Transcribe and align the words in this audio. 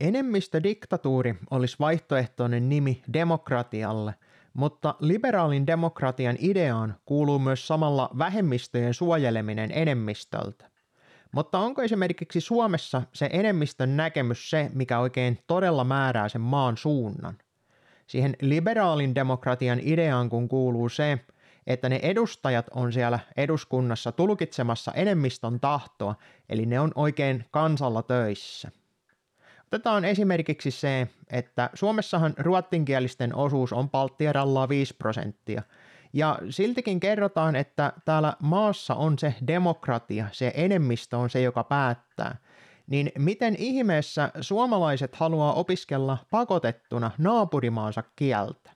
Enemmistödiktatuuri 0.00 1.34
olisi 1.50 1.76
vaihtoehtoinen 1.80 2.68
nimi 2.68 3.02
demokratialle, 3.12 4.14
mutta 4.54 4.94
liberaalin 5.00 5.66
demokratian 5.66 6.36
ideaan 6.38 6.94
kuuluu 7.04 7.38
myös 7.38 7.66
samalla 7.66 8.10
vähemmistöjen 8.18 8.94
suojeleminen 8.94 9.70
enemmistöltä. 9.74 10.70
Mutta 11.32 11.58
onko 11.58 11.82
esimerkiksi 11.82 12.40
Suomessa 12.40 13.02
se 13.12 13.30
enemmistön 13.32 13.96
näkemys 13.96 14.50
se, 14.50 14.70
mikä 14.74 14.98
oikein 14.98 15.38
todella 15.46 15.84
määrää 15.84 16.28
sen 16.28 16.40
maan 16.40 16.76
suunnan? 16.76 17.38
Siihen 18.06 18.36
liberaalin 18.40 19.14
demokratian 19.14 19.80
ideaan 19.82 20.28
kun 20.28 20.48
kuuluu 20.48 20.88
se, 20.88 21.18
että 21.66 21.88
ne 21.88 22.00
edustajat 22.02 22.66
on 22.74 22.92
siellä 22.92 23.18
eduskunnassa 23.36 24.12
tulkitsemassa 24.12 24.92
enemmistön 24.92 25.60
tahtoa, 25.60 26.14
eli 26.48 26.66
ne 26.66 26.80
on 26.80 26.92
oikein 26.94 27.44
kansalla 27.50 28.02
töissä. 28.02 28.70
Otetaan 29.72 30.04
esimerkiksi 30.04 30.70
se, 30.70 31.08
että 31.32 31.70
Suomessahan 31.74 32.34
ruottinkielisten 32.38 33.34
osuus 33.34 33.72
on 33.72 33.90
palttierallaa 33.90 34.68
5 34.68 34.94
prosenttia, 34.94 35.62
ja 36.12 36.38
siltikin 36.50 37.00
kerrotaan, 37.00 37.56
että 37.56 37.92
täällä 38.04 38.36
maassa 38.42 38.94
on 38.94 39.18
se 39.18 39.34
demokratia, 39.46 40.26
se 40.32 40.52
enemmistö 40.54 41.18
on 41.18 41.30
se, 41.30 41.40
joka 41.40 41.64
päättää. 41.64 42.36
Niin 42.86 43.12
miten 43.18 43.56
ihmeessä 43.58 44.30
suomalaiset 44.40 45.14
haluaa 45.14 45.52
opiskella 45.52 46.18
pakotettuna 46.30 47.10
naapurimaansa 47.18 48.02
kieltä? 48.16 48.70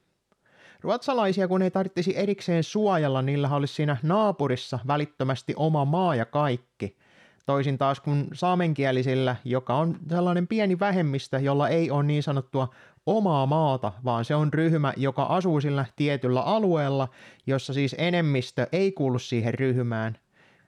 Ruotsalaisia 0.80 1.48
kun 1.48 1.62
ei 1.62 1.70
tarvitsisi 1.70 2.16
erikseen 2.16 2.64
suojella, 2.64 3.22
niillä 3.22 3.48
olisi 3.48 3.74
siinä 3.74 3.96
naapurissa 4.02 4.78
välittömästi 4.86 5.54
oma 5.56 5.84
maa 5.84 6.14
ja 6.14 6.24
kaikki. 6.24 6.96
Toisin 7.46 7.78
taas 7.78 8.00
kuin 8.00 8.28
saamenkielisillä, 8.32 9.36
joka 9.44 9.74
on 9.74 9.96
sellainen 10.08 10.46
pieni 10.46 10.80
vähemmistö, 10.80 11.38
jolla 11.38 11.68
ei 11.68 11.90
ole 11.90 12.02
niin 12.02 12.22
sanottua 12.22 12.68
omaa 13.06 13.46
maata, 13.46 13.92
vaan 14.04 14.24
se 14.24 14.34
on 14.34 14.52
ryhmä, 14.52 14.92
joka 14.96 15.22
asuu 15.22 15.60
sillä 15.60 15.84
tietyllä 15.96 16.40
alueella, 16.40 17.08
jossa 17.46 17.72
siis 17.72 17.94
enemmistö 17.98 18.66
ei 18.72 18.92
kuulu 18.92 19.18
siihen 19.18 19.54
ryhmään. 19.54 20.18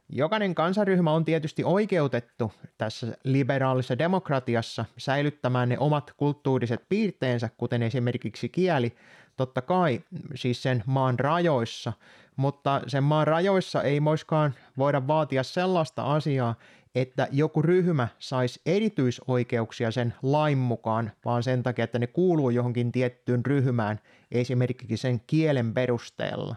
Jokainen 0.08 0.54
kansaryhmä 0.54 1.12
on 1.12 1.24
tietysti 1.24 1.64
oikeutettu 1.64 2.52
tässä 2.78 3.16
liberaalissa 3.24 3.98
demokratiassa 3.98 4.84
säilyttämään 4.98 5.68
ne 5.68 5.78
omat 5.78 6.12
kulttuuriset 6.16 6.82
piirteensä, 6.88 7.50
kuten 7.56 7.82
esimerkiksi 7.82 8.48
kieli, 8.48 8.96
totta 9.36 9.62
kai 9.62 10.00
siis 10.34 10.62
sen 10.62 10.82
maan 10.86 11.18
rajoissa, 11.18 11.92
mutta 12.36 12.80
sen 12.86 13.04
maan 13.04 13.26
rajoissa 13.26 13.82
ei 13.82 14.00
moiskaan 14.00 14.54
voida 14.78 15.06
vaatia 15.06 15.42
sellaista 15.42 16.14
asiaa, 16.14 16.54
että 16.94 17.28
joku 17.30 17.62
ryhmä 17.62 18.08
saisi 18.18 18.60
erityisoikeuksia 18.66 19.90
sen 19.90 20.14
lain 20.22 20.58
mukaan, 20.58 21.12
vaan 21.24 21.42
sen 21.42 21.62
takia, 21.62 21.84
että 21.84 21.98
ne 21.98 22.06
kuuluu 22.06 22.50
johonkin 22.50 22.92
tiettyyn 22.92 23.46
ryhmään, 23.46 24.00
esimerkiksi 24.30 24.96
sen 24.96 25.20
kielen 25.26 25.74
perusteella. 25.74 26.56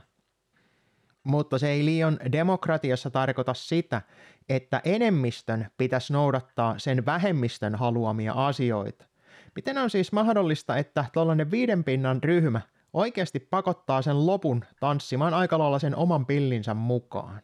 Mutta 1.24 1.58
se 1.58 1.70
ei 1.70 1.86
liian 1.86 2.20
demokratiassa 2.32 3.10
tarkoita 3.10 3.54
sitä, 3.54 4.02
että 4.50 4.82
enemmistön 4.86 5.68
pitäisi 5.78 6.14
noudattaa 6.14 6.80
sen 6.80 7.06
vähemmistön 7.06 7.76
haluamia 7.76 8.34
asioita. 8.34 9.06
Miten 9.56 9.78
on 9.78 9.90
siis 9.90 10.12
mahdollista, 10.12 10.78
että 10.78 11.06
tuollainen 11.14 11.52
viiden 11.52 11.84
pinnan 11.84 12.24
ryhmä 12.24 12.62
oikeasti 12.94 13.40
pakottaa 13.40 14.02
sen 14.02 14.26
lopun 14.26 14.66
tanssimaan 14.80 15.34
aika 15.34 15.60
lailla 15.60 15.80
sen 15.80 15.96
oman 15.96 16.26
pillinsä 16.26 16.74
mukaan? 16.74 17.42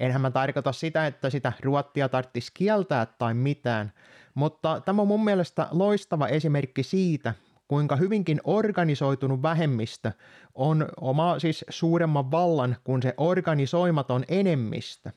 Enhän 0.00 0.20
mä 0.20 0.30
tarkoita 0.30 0.72
sitä, 0.72 1.06
että 1.06 1.30
sitä 1.30 1.52
ruottia 1.62 2.08
tarvitsisi 2.08 2.52
kieltää 2.54 3.06
tai 3.06 3.34
mitään, 3.34 3.92
mutta 4.34 4.80
tämä 4.80 5.02
on 5.02 5.08
mun 5.08 5.24
mielestä 5.24 5.68
loistava 5.70 6.28
esimerkki 6.28 6.82
siitä, 6.82 7.34
kuinka 7.68 7.96
hyvinkin 7.96 8.40
organisoitunut 8.44 9.42
vähemmistö 9.42 10.12
on 10.54 10.88
oma 11.00 11.38
siis 11.38 11.64
suuremman 11.68 12.30
vallan 12.30 12.76
kuin 12.84 13.02
se 13.02 13.14
organisoimaton 13.16 14.24
enemmistö. 14.28 15.10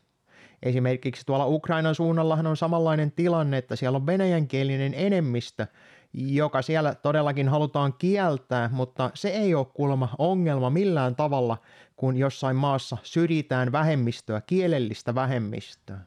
Esimerkiksi 0.63 1.25
tuolla 1.25 1.45
Ukrainan 1.45 1.95
suunnallahan 1.95 2.47
on 2.47 2.57
samanlainen 2.57 3.12
tilanne, 3.12 3.57
että 3.57 3.75
siellä 3.75 3.95
on 3.95 4.06
venäjänkielinen 4.06 4.94
enemmistö, 4.94 5.68
joka 6.14 6.62
siellä 6.62 6.96
todellakin 6.96 7.50
halutaan 7.50 7.94
kieltää, 7.94 8.70
mutta 8.74 9.12
se 9.14 9.30
ei 9.30 9.56
ole 9.56 9.66
kuulemma 9.74 10.09
ongelma 10.18 10.70
millään 10.70 11.16
tavalla, 11.16 11.58
kun 11.96 12.18
jossain 12.18 12.56
maassa 12.56 12.97
syrjitään 13.03 13.72
vähemmistöä, 13.72 14.42
kielellistä 14.42 15.16
vähemmistöä. 15.16 16.00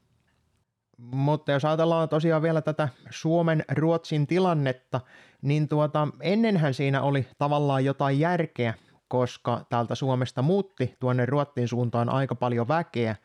Mutta 0.99 1.53
jos 1.53 1.65
ajatellaan 1.65 2.09
tosiaan 2.09 2.43
vielä 2.43 2.63
tätä 2.63 2.89
Suomen-Ruotsin 3.11 4.27
tilannetta, 4.27 5.01
niin 5.43 5.69
tuota, 5.69 6.09
ennenhän 6.21 6.75
siinä 6.75 7.03
oli 7.03 7.27
tavallaan 7.39 7.85
jotain 7.85 8.21
järkeä, 8.21 8.75
koska 9.09 9.65
täältä 9.69 9.95
Suomesta 9.95 10.43
muutti 10.43 10.97
tuonne 11.01 11.27
Ruotsin 11.27 11.69
suuntaan 11.69 12.09
aika 12.09 12.35
paljon 12.35 12.69
väkeä, 12.69 13.17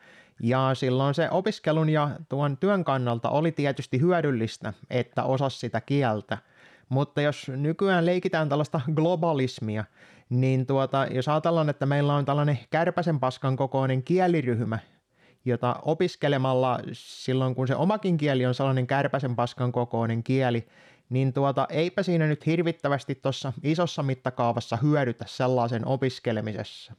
ja 0.42 0.70
silloin 0.74 1.14
se 1.14 1.30
opiskelun 1.30 1.88
ja 1.88 2.10
tuon 2.28 2.56
työn 2.56 2.84
kannalta 2.84 3.30
oli 3.30 3.52
tietysti 3.52 4.00
hyödyllistä, 4.00 4.72
että 4.90 5.22
osas 5.24 5.60
sitä 5.60 5.80
kieltä. 5.80 6.38
Mutta 6.88 7.20
jos 7.20 7.48
nykyään 7.48 8.06
leikitään 8.06 8.48
tällaista 8.48 8.80
globalismia, 8.94 9.84
niin 10.30 10.66
tuota, 10.66 11.06
jos 11.06 11.28
ajatellaan, 11.28 11.68
että 11.68 11.86
meillä 11.86 12.14
on 12.14 12.24
tällainen 12.24 12.58
kärpäsen 12.70 13.20
paskan 13.20 13.56
kokoinen 13.56 14.02
kieliryhmä, 14.02 14.78
jota 15.44 15.76
opiskelemalla 15.82 16.80
silloin, 16.92 17.54
kun 17.54 17.68
se 17.68 17.76
omakin 17.76 18.16
kieli 18.16 18.46
on 18.46 18.54
sellainen 18.54 18.86
kärpäsen 18.86 19.36
paskan 19.36 19.72
kokoinen 19.72 20.22
kieli, 20.22 20.68
niin 21.10 21.32
tuota, 21.32 21.66
eipä 21.70 22.02
siinä 22.02 22.26
nyt 22.26 22.46
hirvittävästi 22.46 23.14
tuossa 23.14 23.52
isossa 23.62 24.02
mittakaavassa 24.02 24.76
hyödytä 24.76 25.24
sellaisen 25.28 25.86
opiskelemisessa. 25.86 26.92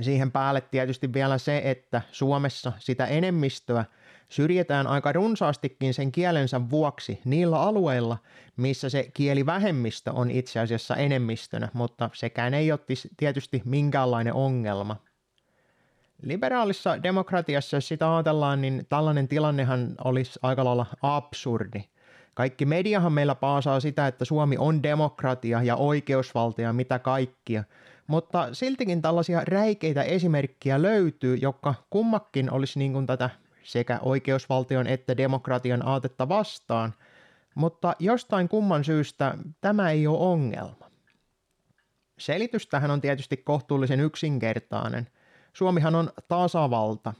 Siihen 0.00 0.32
päälle 0.32 0.60
tietysti 0.60 1.12
vielä 1.12 1.38
se, 1.38 1.62
että 1.64 2.02
Suomessa 2.12 2.72
sitä 2.78 3.06
enemmistöä 3.06 3.84
syrjitään 4.28 4.86
aika 4.86 5.12
runsaastikin 5.12 5.94
sen 5.94 6.12
kielensä 6.12 6.70
vuoksi 6.70 7.20
niillä 7.24 7.60
alueilla, 7.60 8.18
missä 8.56 8.88
se 8.88 9.10
kielivähemmistö 9.14 10.12
on 10.12 10.30
itse 10.30 10.60
asiassa 10.60 10.96
enemmistönä, 10.96 11.68
mutta 11.72 12.10
sekään 12.12 12.54
ei 12.54 12.72
ole 12.72 12.80
tietysti 13.16 13.62
minkäänlainen 13.64 14.34
ongelma. 14.34 14.96
Liberaalissa 16.22 17.02
demokratiassa, 17.02 17.76
jos 17.76 17.88
sitä 17.88 18.16
ajatellaan, 18.16 18.60
niin 18.60 18.86
tällainen 18.88 19.28
tilannehan 19.28 19.94
olisi 20.04 20.38
aika 20.42 20.64
lailla 20.64 20.86
absurdi. 21.02 21.84
Kaikki 22.34 22.64
mediahan 22.64 23.12
meillä 23.12 23.34
paasaa 23.34 23.80
sitä, 23.80 24.06
että 24.06 24.24
Suomi 24.24 24.56
on 24.58 24.82
demokratia 24.82 25.62
ja 25.62 25.76
oikeusvaltio 25.76 26.64
ja 26.64 26.72
mitä 26.72 26.98
kaikkia, 26.98 27.64
mutta 28.06 28.54
siltikin 28.54 29.02
tällaisia 29.02 29.42
räikeitä 29.44 30.02
esimerkkiä 30.02 30.82
löytyy, 30.82 31.36
jotka 31.36 31.74
kummakin 31.90 32.50
olisi 32.50 32.78
niin 32.78 32.92
kuin 32.92 33.06
tätä 33.06 33.30
sekä 33.62 33.98
oikeusvaltion 34.02 34.86
että 34.86 35.16
demokratian 35.16 35.86
aatetta 35.86 36.28
vastaan, 36.28 36.94
mutta 37.54 37.96
jostain 37.98 38.48
kumman 38.48 38.84
syystä 38.84 39.38
tämä 39.60 39.90
ei 39.90 40.06
ole 40.06 40.18
ongelma. 40.18 40.90
Selitys 42.18 42.66
tähän 42.66 42.90
on 42.90 43.00
tietysti 43.00 43.36
kohtuullisen 43.36 44.00
yksinkertainen. 44.00 45.08
Suomihan 45.52 45.94
on 45.94 46.10
tasavalta, 46.28 47.14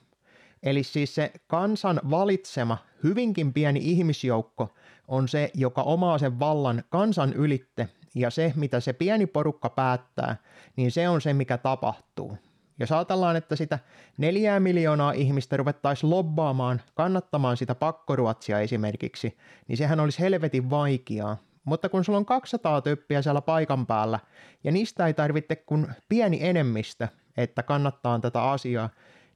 eli 0.63 0.83
siis 0.83 1.15
se 1.15 1.33
kansan 1.47 2.01
valitsema 2.11 2.79
hyvinkin 3.03 3.53
pieni 3.53 3.81
ihmisjoukko 3.83 4.75
on 5.09 5.29
se, 5.29 5.51
joka 5.55 5.83
omaa 5.83 6.19
sen 6.19 6.39
vallan 6.39 6.83
kansan 6.89 7.33
ylitte, 7.33 7.89
ja 8.17 8.31
se, 8.31 8.53
mitä 8.57 8.81
se 8.81 8.93
pieni 8.93 9.27
porukka 9.27 9.71
päättää, 9.71 10.37
niin 10.77 10.91
se 10.91 11.09
on 11.09 11.21
se, 11.21 11.33
mikä 11.33 11.59
tapahtuu. 11.59 12.39
Jos 12.79 12.93
ajatellaan, 12.93 13.37
että 13.37 13.57
sitä 13.57 13.79
neljää 14.19 14.61
miljoonaa 14.61 15.13
ihmistä 15.13 15.57
ruvettaisiin 15.57 16.11
lobbaamaan, 16.11 16.83
kannattamaan 16.95 17.57
sitä 17.57 17.75
pakkoruotsia 17.75 18.61
esimerkiksi, 18.61 19.39
niin 19.69 19.77
sehän 19.77 20.01
olisi 20.01 20.21
helvetin 20.21 20.71
vaikeaa. 20.71 21.37
Mutta 21.65 21.89
kun 21.89 22.05
sulla 22.05 22.19
on 22.19 22.27
200 22.27 22.81
tyyppiä 22.81 23.23
siellä 23.23 23.43
paikan 23.43 23.87
päällä, 23.87 24.19
ja 24.65 24.73
niistä 24.73 25.07
ei 25.07 25.15
tarvitse 25.15 25.57
kuin 25.57 25.87
pieni 26.09 26.39
enemmistö, 26.41 27.09
että 27.37 27.63
kannattaa 27.63 28.19
tätä 28.19 28.43
asiaa, 28.43 28.91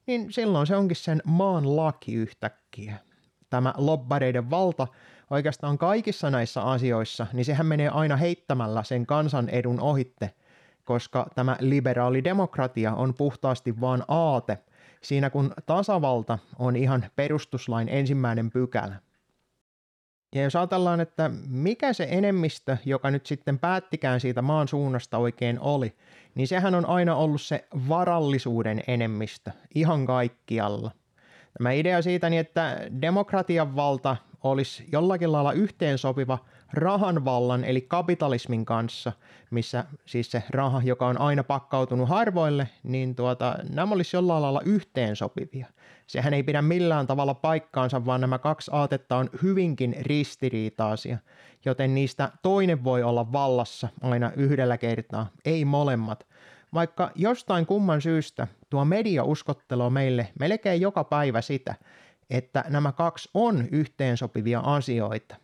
niin 0.06 0.33
silloin 0.33 0.67
se 0.67 0.76
onkin 0.76 0.97
sen 0.97 1.23
maan 1.25 1.76
laki 1.76 2.15
yhtäkkiä. 2.15 2.94
Tämä 3.50 3.75
lobbareiden 3.76 4.50
valta 4.50 4.87
oikeastaan 5.31 5.79
kaikissa 5.79 6.31
näissä 6.31 6.62
asioissa, 6.62 7.27
niin 7.32 7.44
sehän 7.44 7.67
menee 7.67 7.88
aina 7.88 8.17
heittämällä 8.17 8.82
sen 8.82 9.06
kansan 9.06 9.49
edun 9.49 9.81
ohitte, 9.81 10.31
koska 10.85 11.27
tämä 11.35 11.56
liberaali 11.61 12.25
demokratia 12.25 12.94
on 12.94 13.15
puhtaasti 13.15 13.81
vain 13.81 14.03
aate, 14.09 14.59
siinä 15.03 15.31
kun 15.31 15.55
tasavalta 15.67 16.38
on 16.59 16.77
ihan 16.77 17.05
perustuslain 17.17 17.88
ensimmäinen 17.88 18.50
pykälä. 18.50 18.97
Ja 20.35 20.43
jos 20.43 20.56
ajatellaan, 20.56 21.00
että 21.00 21.31
mikä 21.49 21.93
se 21.93 22.09
enemmistö, 22.11 22.76
joka 22.85 23.11
nyt 23.11 23.26
sitten 23.26 23.59
päättikään 23.59 24.21
siitä 24.21 24.43
maan 24.43 24.69
suunnasta 24.69 25.19
oikein 25.19 25.61
oli, 25.61 25.97
niin 26.35 26.49
sehän 26.49 26.75
on 26.75 26.87
aina 26.87 27.17
ollut 27.17 27.41
se 27.43 27.65
varallisuuden 27.88 28.83
enemmistö 28.87 29.50
ihan 29.75 30.06
kaikkialla. 30.06 30.91
Tämä 31.59 31.73
idea 31.73 32.03
siitä, 32.03 32.31
niin 32.31 32.41
että 32.41 32.81
demokratian 33.03 33.76
valta 33.76 34.17
olisi 34.43 34.89
jollakin 34.93 35.33
lailla 35.33 35.53
yhteensopiva 35.53 36.39
rahan 36.73 37.25
vallan 37.25 37.65
eli 37.65 37.81
kapitalismin 37.81 38.65
kanssa, 38.65 39.13
missä 39.51 39.85
siis 40.07 40.31
se 40.31 40.43
raha, 40.51 40.83
joka 40.85 41.07
on 41.07 41.21
aina 41.21 41.45
pakkautunut 41.45 42.09
harvoille, 42.09 42.69
niin 42.83 43.15
tuota, 43.15 43.59
nämä 43.69 43.95
olisi 43.95 44.17
jollain 44.17 44.43
lailla 44.43 44.63
yhteensopivia. 44.65 45.67
Sehän 46.07 46.35
ei 46.35 46.43
pidä 46.43 46.63
millään 46.63 47.07
tavalla 47.07 47.35
paikkaansa, 47.35 48.07
vaan 48.07 48.21
nämä 48.21 48.39
kaksi 48.39 48.71
aatetta 48.75 49.17
on 49.17 49.31
hyvinkin 49.43 49.97
ristiriitaisia, 50.01 51.19
joten 51.65 51.95
niistä 51.95 52.31
toinen 52.43 52.85
voi 52.85 53.03
olla 53.03 53.33
vallassa 53.33 53.89
aina 54.03 54.33
yhdellä 54.37 54.79
kertaa, 54.79 55.27
ei 55.45 55.65
molemmat. 55.65 56.27
Vaikka 56.75 57.11
jostain 57.15 57.67
kumman 57.67 58.01
syystä 58.01 58.47
tuo 58.71 58.85
media 58.85 59.25
uskottelee 59.25 59.91
meille 59.91 60.29
melkein 60.41 60.81
joka 60.81 61.05
päivä 61.05 61.41
sitä, 61.41 61.75
että 62.31 62.65
nämä 62.69 62.93
kaksi 62.93 63.31
on 63.35 63.69
yhteensopivia 63.73 64.61
asioita. 64.61 65.37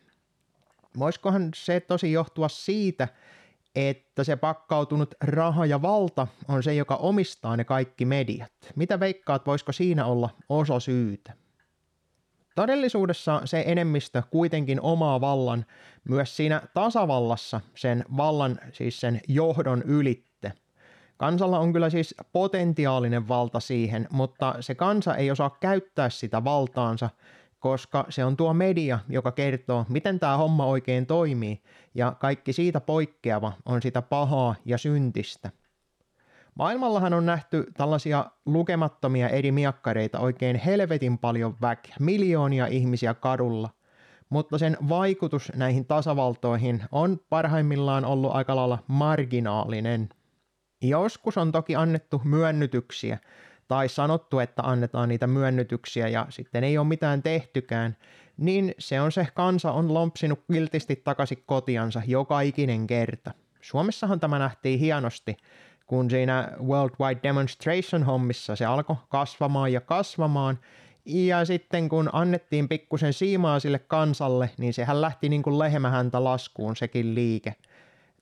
Voisikohan 0.98 1.50
se 1.54 1.80
tosi 1.80 2.12
johtua 2.12 2.48
siitä, 2.48 3.08
että 3.74 4.24
se 4.24 4.36
pakkautunut 4.36 5.14
raha 5.20 5.66
ja 5.66 5.82
valta 5.82 6.26
on 6.48 6.62
se, 6.62 6.74
joka 6.74 6.96
omistaa 6.96 7.56
ne 7.56 7.64
kaikki 7.64 8.04
mediat. 8.04 8.52
Mitä 8.76 9.00
veikkaat, 9.00 9.46
voisiko 9.46 9.72
siinä 9.72 10.06
olla 10.06 10.30
osa 10.48 10.80
syytä? 10.80 11.32
Todellisuudessa 12.54 13.42
se 13.44 13.64
enemmistö 13.66 14.22
kuitenkin 14.30 14.80
omaa 14.80 15.20
vallan 15.20 15.66
myös 16.08 16.36
siinä 16.36 16.62
tasavallassa 16.74 17.60
sen 17.74 18.04
vallan, 18.16 18.58
siis 18.72 19.00
sen 19.00 19.20
johdon 19.28 19.82
ylitte. 19.82 20.52
Kansalla 21.16 21.58
on 21.58 21.72
kyllä 21.72 21.90
siis 21.90 22.14
potentiaalinen 22.32 23.28
valta 23.28 23.60
siihen, 23.60 24.08
mutta 24.10 24.54
se 24.60 24.74
kansa 24.74 25.16
ei 25.16 25.30
osaa 25.30 25.56
käyttää 25.60 26.10
sitä 26.10 26.44
valtaansa, 26.44 27.10
koska 27.60 28.06
se 28.08 28.24
on 28.24 28.36
tuo 28.36 28.54
media, 28.54 28.98
joka 29.08 29.32
kertoo, 29.32 29.86
miten 29.88 30.20
tämä 30.20 30.36
homma 30.36 30.66
oikein 30.66 31.06
toimii, 31.06 31.62
ja 31.94 32.12
kaikki 32.12 32.52
siitä 32.52 32.80
poikkeava 32.80 33.52
on 33.66 33.82
sitä 33.82 34.02
pahaa 34.02 34.54
ja 34.64 34.78
syntistä. 34.78 35.50
Maailmallahan 36.54 37.14
on 37.14 37.26
nähty 37.26 37.66
tällaisia 37.76 38.24
lukemattomia 38.46 39.28
eri 39.28 39.52
miakkareita 39.52 40.18
oikein 40.18 40.56
helvetin 40.56 41.18
paljon 41.18 41.56
väkeä, 41.60 41.96
miljoonia 42.00 42.66
ihmisiä 42.66 43.14
kadulla, 43.14 43.70
mutta 44.30 44.58
sen 44.58 44.76
vaikutus 44.88 45.52
näihin 45.56 45.86
tasavaltoihin 45.86 46.84
on 46.92 47.20
parhaimmillaan 47.28 48.04
ollut 48.04 48.34
aika 48.34 48.56
lailla 48.56 48.78
marginaalinen. 48.86 50.08
Joskus 50.82 51.38
on 51.38 51.52
toki 51.52 51.76
annettu 51.76 52.20
myönnytyksiä, 52.25 53.19
tai 53.69 53.88
sanottu, 53.88 54.38
että 54.38 54.62
annetaan 54.62 55.08
niitä 55.08 55.26
myönnytyksiä 55.26 56.08
ja 56.08 56.26
sitten 56.28 56.64
ei 56.64 56.78
ole 56.78 56.87
mitään 56.87 57.23
tehtykään, 57.23 57.96
niin 58.37 58.75
se 58.78 59.00
on 59.00 59.12
se 59.12 59.28
kansa 59.34 59.73
on 59.73 59.94
lompsinut 59.94 60.40
kiltisti 60.52 60.96
takaisin 60.96 61.43
kotiansa 61.46 62.02
joka 62.06 62.40
ikinen 62.40 62.87
kerta. 62.87 63.31
Suomessahan 63.61 64.20
tämä 64.20 64.38
nähtiin 64.38 64.81
hienosti, 64.81 65.37
kun 65.87 66.11
siinä 66.11 66.52
Worldwide 66.67 67.20
Demonstration 67.23 68.02
hommissa 68.02 68.56
se 68.56 68.64
alkoi 68.64 68.96
kasvamaan 69.08 69.73
ja 69.73 69.81
kasvamaan, 69.81 70.58
ja 71.05 71.44
sitten 71.44 71.88
kun 71.88 72.11
annettiin 72.12 72.69
pikkusen 72.69 73.12
siimaa 73.12 73.61
sille 73.61 73.78
kansalle, 73.78 74.50
niin 74.58 74.75
sehän 74.75 75.00
lähti 75.00 75.28
niin 75.28 75.43
kuin 75.43 75.58
lehmähäntä 75.58 76.25
laskuun 76.25 76.76
sekin 76.76 77.14
liike. 77.14 77.55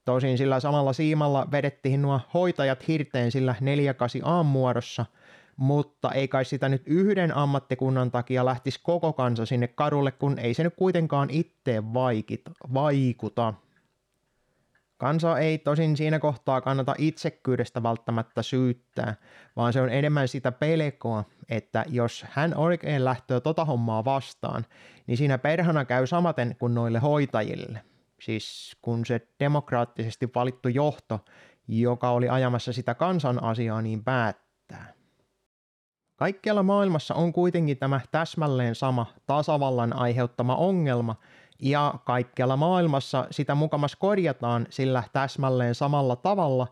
Tosin 0.05 0.39
sillä 0.39 0.61
samalla 0.61 0.93
siimalla 0.93 1.49
vedettiin 1.51 2.03
nuo 2.03 2.21
hoitajat 2.35 2.89
hirteen 2.89 3.33
sillä 3.33 3.55
48 3.61 4.21
A-muodossa– 4.25 5.07
mutta 5.57 6.13
ei 6.13 6.29
kai 6.29 6.45
sitä 6.45 6.69
nyt 6.69 6.83
yhden 6.87 7.37
ammattikunnan 7.37 8.11
takia 8.11 8.45
lähtisi 8.45 8.81
koko 8.83 9.13
kansa 9.13 9.47
sinne 9.47 9.69
kadulle, 9.69 10.13
kun 10.13 10.39
ei 10.39 10.55
se 10.55 10.63
nyt 10.63 10.75
kuitenkaan 10.77 11.31
itteen 11.31 11.95
vaikuta. 12.75 13.55
Kansa 14.97 15.39
ei 15.39 15.59
tosin 15.59 15.97
siinä 15.97 16.19
kohtaa 16.19 16.61
kannata 16.61 16.95
itsekkyydestä 16.99 17.83
välttämättä 17.83 18.43
syyttää, 18.43 19.15
vaan 19.57 19.73
se 19.73 19.81
on 19.81 19.91
enemmän 19.91 20.29
sitä 20.29 20.53
pelkoa, 20.53 21.25
että 21.49 21.85
jos 21.89 22.25
hän 22.31 22.57
oikein 22.57 23.05
lähtee 23.05 23.41
tota 23.41 23.65
hommaa 23.65 24.05
vastaan, 24.05 24.67
niin 25.07 25.17
siinä 25.17 25.39
perhana 25.39 25.85
käy 25.85 26.07
samaten 26.07 26.57
kuin 26.59 26.75
noille 26.75 26.99
hoitajille. 26.99 27.94
Siis 28.21 28.77
kun 28.83 29.07
se 29.07 29.29
demokraattisesti 29.41 30.29
valittu 30.35 30.69
johto, 30.69 31.21
joka 31.69 32.11
oli 32.11 32.29
ajamassa 32.29 32.73
sitä 32.73 32.95
kansan 32.95 33.43
asiaa, 33.43 33.83
niin 33.83 34.05
päättää. 34.05 34.93
Kaikkialla 36.17 36.63
maailmassa 36.63 37.15
on 37.15 37.33
kuitenkin 37.33 37.79
tämä 37.79 38.01
täsmälleen 38.11 38.75
sama 38.75 39.07
tasavallan 39.27 39.93
aiheuttama 39.97 40.57
ongelma, 40.57 41.17
ja 41.61 41.95
kaikkialla 42.05 42.57
maailmassa 42.57 43.27
sitä 43.31 43.55
mukamas 43.55 43.97
korjataan 43.97 44.67
sillä 44.71 45.03
täsmälleen 45.13 45.75
samalla 45.75 46.17
tavalla, 46.17 46.67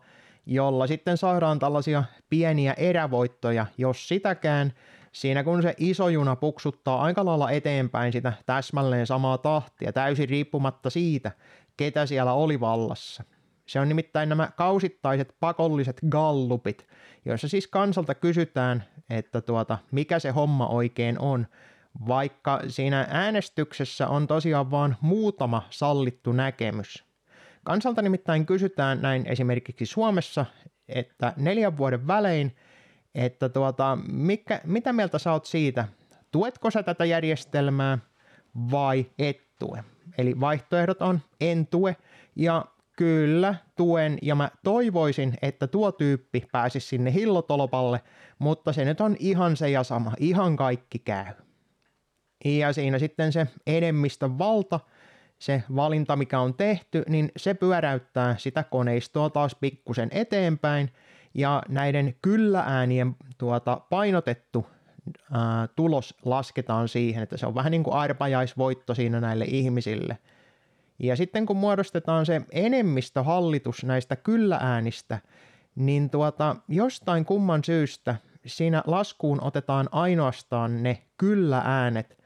jolla 0.45 0.87
sitten 0.87 1.17
saadaan 1.17 1.59
tällaisia 1.59 2.03
pieniä 2.29 2.73
erävoittoja, 2.73 3.65
jos 3.77 4.07
sitäkään, 4.07 4.73
siinä 5.13 5.43
kun 5.43 5.61
se 5.61 5.73
iso 5.77 6.09
juna 6.09 6.35
puksuttaa 6.35 7.01
aika 7.01 7.25
lailla 7.25 7.51
eteenpäin 7.51 8.11
sitä 8.11 8.33
täsmälleen 8.45 9.07
samaa 9.07 9.37
tahtia, 9.37 9.93
täysin 9.93 10.29
riippumatta 10.29 10.89
siitä, 10.89 11.31
ketä 11.77 12.05
siellä 12.05 12.33
oli 12.33 12.59
vallassa. 12.59 13.23
Se 13.65 13.79
on 13.79 13.89
nimittäin 13.89 14.29
nämä 14.29 14.51
kausittaiset 14.55 15.35
pakolliset 15.39 16.01
gallupit, 16.09 16.87
joissa 17.25 17.47
siis 17.47 17.67
kansalta 17.67 18.15
kysytään, 18.15 18.83
että 19.09 19.41
tuota, 19.41 19.77
mikä 19.91 20.19
se 20.19 20.29
homma 20.29 20.67
oikein 20.67 21.19
on, 21.19 21.47
vaikka 22.07 22.61
siinä 22.67 23.07
äänestyksessä 23.09 24.07
on 24.07 24.27
tosiaan 24.27 24.71
vain 24.71 24.95
muutama 25.01 25.63
sallittu 25.69 26.31
näkemys. 26.31 27.03
Kansalta 27.63 28.01
nimittäin 28.01 28.45
kysytään 28.45 29.01
näin 29.01 29.25
esimerkiksi 29.25 29.85
Suomessa, 29.85 30.45
että 30.89 31.33
neljän 31.37 31.77
vuoden 31.77 32.07
välein, 32.07 32.55
että 33.15 33.49
tuota, 33.49 33.97
mikä, 34.11 34.61
mitä 34.63 34.93
mieltä 34.93 35.19
sä 35.19 35.31
oot 35.31 35.45
siitä, 35.45 35.87
tuetko 36.31 36.71
sä 36.71 36.83
tätä 36.83 37.05
järjestelmää 37.05 37.97
vai 38.71 39.05
et 39.19 39.41
tue? 39.59 39.83
Eli 40.17 40.39
vaihtoehdot 40.39 41.01
on 41.01 41.19
en 41.41 41.67
tue. 41.67 41.95
Ja 42.35 42.65
Kyllä, 42.97 43.55
tuen. 43.75 44.17
Ja 44.21 44.35
mä 44.35 44.51
toivoisin, 44.63 45.33
että 45.41 45.67
tuo 45.67 45.91
tyyppi 45.91 46.43
pääsisi 46.51 46.87
sinne 46.87 47.13
hillotolopalle, 47.13 48.01
mutta 48.39 48.73
se 48.73 48.85
nyt 48.85 49.01
on 49.01 49.15
ihan 49.19 49.57
se 49.57 49.69
ja 49.69 49.83
sama, 49.83 50.13
ihan 50.19 50.55
kaikki 50.55 50.99
käy. 50.99 51.33
Ja 52.45 52.73
siinä 52.73 52.99
sitten 52.99 53.31
se 53.31 53.47
enemmistön 53.67 54.37
valta, 54.37 54.79
se 55.39 55.63
valinta 55.75 56.15
mikä 56.15 56.39
on 56.39 56.53
tehty, 56.53 57.03
niin 57.09 57.31
se 57.37 57.53
pyöräyttää 57.53 58.35
sitä 58.37 58.63
koneistoa 58.63 59.29
taas 59.29 59.55
pikkusen 59.55 60.09
eteenpäin 60.11 60.91
ja 61.33 61.63
näiden 61.69 62.15
kyllä-äänien 62.21 63.15
tuota, 63.37 63.81
painotettu 63.89 64.67
ää, 65.31 65.67
tulos 65.75 66.15
lasketaan 66.25 66.87
siihen, 66.87 67.23
että 67.23 67.37
se 67.37 67.45
on 67.45 67.55
vähän 67.55 67.71
niin 67.71 67.83
kuin 67.83 67.95
arpajaisvoitto 67.95 68.95
siinä 68.95 69.21
näille 69.21 69.45
ihmisille– 69.45 70.17
ja 70.99 71.15
sitten 71.15 71.45
kun 71.45 71.57
muodostetaan 71.57 72.25
se 72.25 72.41
enemmistöhallitus 72.51 73.83
näistä 73.83 74.15
kyllä-äänistä, 74.15 75.19
niin 75.75 76.09
tuota, 76.09 76.55
jostain 76.67 77.25
kumman 77.25 77.63
syystä 77.63 78.15
siinä 78.45 78.83
laskuun 78.87 79.43
otetaan 79.43 79.89
ainoastaan 79.91 80.83
ne 80.83 81.01
kyllä-äänet, 81.17 82.23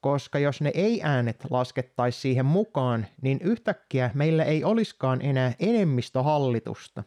koska 0.00 0.38
jos 0.38 0.60
ne 0.60 0.70
ei-äänet 0.74 1.46
laskettaisiin 1.50 2.22
siihen 2.22 2.46
mukaan, 2.46 3.06
niin 3.22 3.38
yhtäkkiä 3.42 4.10
meillä 4.14 4.44
ei 4.44 4.64
olisikaan 4.64 5.22
enää 5.22 5.52
enemmistöhallitusta. 5.58 7.04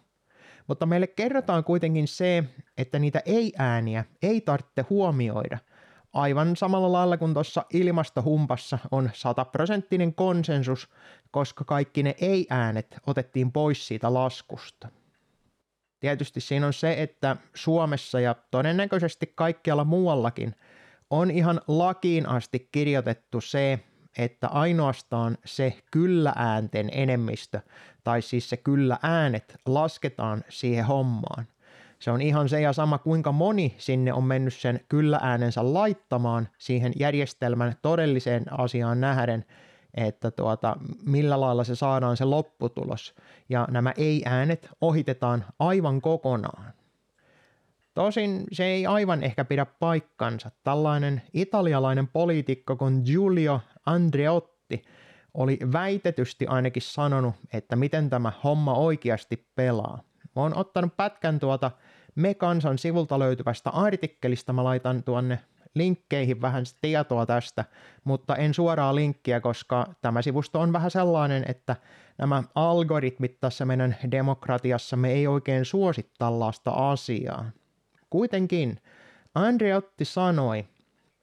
Mutta 0.68 0.86
meille 0.86 1.08
kerrotaan 1.08 1.64
kuitenkin 1.64 2.08
se, 2.08 2.44
että 2.78 3.00
niitä 3.00 3.22
ei-ääniä 3.26 4.06
ei 4.22 4.42
tarvitse 4.42 4.86
huomioida– 4.90 5.58
aivan 6.14 6.56
samalla 6.56 6.92
lailla 6.92 7.18
kuin 7.18 7.34
tuossa 7.34 7.66
ilmastohumpassa 7.74 8.80
on 8.92 9.10
sataprosenttinen 9.14 10.14
konsensus, 10.14 10.90
koska 11.32 11.64
kaikki 11.64 12.04
ne 12.04 12.16
ei-äänet 12.22 12.98
otettiin 13.08 13.52
pois 13.52 13.88
siitä 13.88 14.14
laskusta. 14.14 14.88
Tietysti 16.00 16.42
siinä 16.42 16.68
on 16.68 16.74
se, 16.74 17.02
että 17.02 17.38
Suomessa 17.56 18.20
ja 18.20 18.36
todennäköisesti 18.52 19.34
kaikkialla 19.36 19.84
muuallakin 19.84 20.56
on 21.10 21.32
ihan 21.32 21.62
lakiin 21.68 22.30
asti 22.30 22.70
kirjoitettu 22.72 23.42
se, 23.42 23.80
että 24.18 24.48
ainoastaan 24.48 25.38
se 25.46 25.74
kyllä-äänten 25.92 26.90
enemmistö, 26.94 27.62
tai 28.04 28.22
siis 28.22 28.50
se 28.50 28.58
kyllä-äänet 28.58 29.56
lasketaan 29.66 30.44
siihen 30.50 30.86
hommaan– 30.86 31.48
se 32.02 32.12
on 32.12 32.22
ihan 32.22 32.50
se 32.50 32.62
ja 32.62 32.74
sama, 32.74 32.98
kuinka 32.98 33.32
moni 33.32 33.76
sinne 33.78 34.14
on 34.14 34.24
mennyt 34.24 34.54
sen 34.54 34.80
kyllä-äänensä 34.90 35.74
laittamaan 35.74 36.48
siihen 36.58 36.94
järjestelmän 37.00 37.76
todelliseen 37.82 38.60
asiaan 38.60 39.02
nähden, 39.02 39.46
että 39.94 40.32
tuota, 40.32 40.78
millä 41.06 41.40
lailla 41.40 41.64
se 41.64 41.76
saadaan 41.76 42.18
se 42.18 42.26
lopputulos. 42.26 43.16
Ja 43.50 43.68
nämä 43.72 43.94
ei-äänet 43.98 44.70
ohitetaan 44.82 45.46
aivan 45.60 46.02
kokonaan. 46.02 46.74
Tosin 47.94 48.44
se 48.52 48.66
ei 48.66 48.86
aivan 48.86 49.24
ehkä 49.24 49.46
pidä 49.46 49.66
paikkansa. 49.66 50.52
Tällainen 50.64 51.22
italialainen 51.34 52.08
poliitikko 52.08 52.76
kuin 52.76 53.02
Giulio 53.06 53.62
Andreotti 53.86 54.84
oli 55.34 55.60
väitetysti 55.74 56.48
ainakin 56.48 56.82
sanonut, 56.82 57.36
että 57.54 57.76
miten 57.76 58.10
tämä 58.10 58.32
homma 58.44 58.74
oikeasti 58.74 59.48
pelaa. 59.56 60.04
Mä 60.36 60.42
oon 60.42 60.58
ottanut 60.58 60.98
pätkän 60.98 61.40
tuota 61.40 61.72
Me 62.16 62.34
Kansan 62.34 62.78
sivulta 62.78 63.20
löytyvästä 63.20 63.70
artikkelista, 63.70 64.54
mä 64.54 64.64
laitan 64.64 65.04
tuonne 65.04 65.40
linkkeihin 65.76 66.42
vähän 66.42 66.64
tietoa 66.82 67.26
tästä, 67.26 67.66
mutta 68.04 68.36
en 68.36 68.54
suoraa 68.54 68.96
linkkiä, 68.96 69.40
koska 69.40 69.88
tämä 70.02 70.22
sivusto 70.22 70.60
on 70.60 70.74
vähän 70.74 70.92
sellainen, 70.92 71.46
että 71.48 71.76
nämä 72.18 72.44
algoritmit 72.56 73.40
tässä 73.40 73.66
meidän 73.66 73.96
demokratiassa 74.12 74.98
me 74.98 75.12
ei 75.12 75.28
oikein 75.28 75.66
suosi 75.66 76.12
tällaista 76.18 76.72
asiaa. 76.72 77.52
Kuitenkin 78.10 78.82
Andreotti 79.36 80.06
sanoi, 80.06 80.66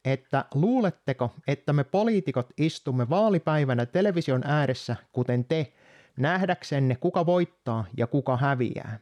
että 0.08 0.44
luuletteko, 0.54 1.34
että 1.46 1.72
me 1.72 1.84
poliitikot 1.84 2.48
istumme 2.58 3.08
vaalipäivänä 3.08 3.86
television 3.86 4.42
ääressä, 4.44 4.96
kuten 5.12 5.44
te, 5.44 5.72
nähdäksenne 6.16 6.96
kuka 6.96 7.26
voittaa 7.26 7.84
ja 7.96 8.06
kuka 8.06 8.36
häviää. 8.36 8.98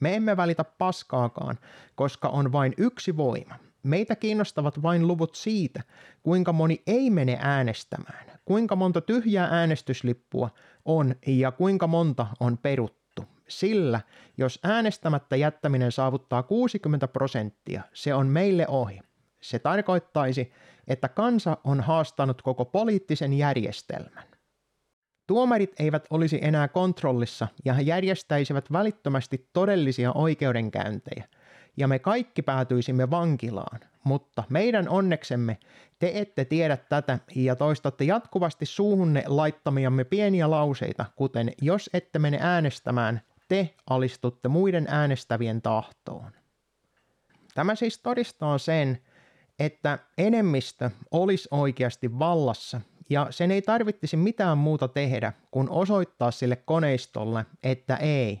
Me 0.00 0.16
emme 0.16 0.36
välitä 0.36 0.64
paskaakaan, 0.64 1.58
koska 1.94 2.28
on 2.28 2.52
vain 2.52 2.74
yksi 2.76 3.16
voima. 3.16 3.54
Meitä 3.82 4.16
kiinnostavat 4.16 4.82
vain 4.82 5.08
luvut 5.08 5.34
siitä, 5.34 5.82
kuinka 6.22 6.52
moni 6.52 6.82
ei 6.86 7.10
mene 7.10 7.38
äänestämään, 7.40 8.26
kuinka 8.44 8.76
monta 8.76 9.00
tyhjää 9.00 9.48
äänestyslippua 9.50 10.50
on 10.84 11.14
ja 11.26 11.52
kuinka 11.52 11.86
monta 11.86 12.26
on 12.40 12.58
peruttu. 12.58 13.24
Sillä, 13.48 14.00
jos 14.38 14.58
äänestämättä 14.62 15.36
jättäminen 15.36 15.92
saavuttaa 15.92 16.42
60 16.42 17.08
prosenttia, 17.08 17.82
se 17.92 18.14
on 18.14 18.26
meille 18.26 18.66
ohi. 18.68 19.00
Se 19.42 19.58
tarkoittaisi, 19.58 20.52
että 20.88 21.08
kansa 21.08 21.58
on 21.64 21.80
haastanut 21.80 22.42
koko 22.42 22.64
poliittisen 22.64 23.32
järjestelmän. 23.32 24.24
Tuomarit 25.26 25.80
eivät 25.80 26.06
olisi 26.10 26.38
enää 26.42 26.68
kontrollissa 26.68 27.48
ja 27.64 27.74
he 27.74 27.82
järjestäisivät 27.82 28.72
välittömästi 28.72 29.48
todellisia 29.52 30.12
oikeudenkäyntejä, 30.12 31.24
ja 31.76 31.88
me 31.88 31.98
kaikki 31.98 32.42
päätyisimme 32.42 33.10
vankilaan. 33.10 33.80
Mutta 34.04 34.44
meidän 34.48 34.88
onneksemme 34.88 35.58
te 35.98 36.12
ette 36.14 36.44
tiedä 36.44 36.76
tätä 36.76 37.18
ja 37.34 37.56
toistatte 37.56 38.04
jatkuvasti 38.04 38.66
suuhunne 38.66 39.24
laittamiamme 39.26 40.04
pieniä 40.04 40.50
lauseita, 40.50 41.04
kuten 41.16 41.52
jos 41.60 41.90
ette 41.92 42.18
mene 42.18 42.38
äänestämään, 42.40 43.20
te 43.48 43.74
alistutte 43.90 44.48
muiden 44.48 44.86
äänestävien 44.90 45.62
tahtoon. 45.62 46.32
Tämä 47.54 47.74
siis 47.74 47.98
todistaa 47.98 48.58
sen, 48.58 48.98
että 49.62 49.98
enemmistö 50.18 50.90
olisi 51.10 51.48
oikeasti 51.50 52.18
vallassa 52.18 52.80
ja 53.10 53.26
sen 53.30 53.50
ei 53.50 53.62
tarvittisi 53.62 54.16
mitään 54.16 54.58
muuta 54.58 54.88
tehdä 54.88 55.32
kuin 55.50 55.70
osoittaa 55.70 56.30
sille 56.30 56.56
koneistolle, 56.56 57.46
että 57.62 57.96
ei. 57.96 58.40